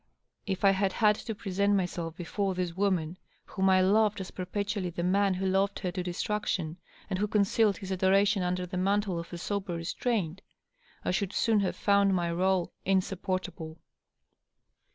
[0.47, 4.89] If I had had to present myself before this woman whom I loved as perpetually
[4.89, 6.77] the man who loved her to distraction
[7.07, 10.41] and who concealed his adoration under the mantle of a sober restraint,
[11.05, 13.77] I should soon have found my rdle insupportable.